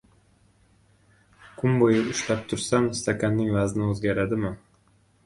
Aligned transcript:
–Kun 1.59 1.75
boʻyi 1.83 1.99
ushlab 2.13 2.41
tursam, 2.53 2.87
stakanning 3.01 3.53
vazni 3.59 3.87
oʻzgaradimi? 3.91 4.53